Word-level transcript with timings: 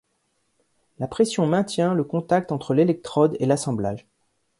La 0.97 1.07
pression 1.07 1.45
maintient 1.45 1.93
le 1.93 2.03
contact 2.03 2.51
entre 2.51 2.73
l'électrode 2.73 3.37
et 3.39 3.45
l'assemblage. 3.45 4.07